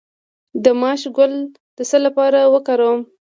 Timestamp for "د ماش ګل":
0.63-1.33